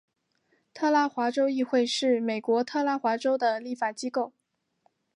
[0.73, 4.33] 特拉华州议会是美国特拉华州的立法机构。